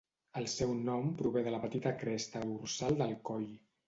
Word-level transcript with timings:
El 0.39 0.45
seu 0.51 0.71
nom 0.85 1.11
prové 1.19 1.43
de 1.47 1.53
la 1.55 1.59
petita 1.65 1.91
cresta 1.99 2.41
dorsal 2.47 2.97
del 3.03 3.15
coll. 3.31 3.47